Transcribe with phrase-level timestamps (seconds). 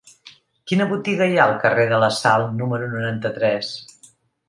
[0.71, 3.75] Quina botiga hi ha al carrer de la Sal número noranta-tres?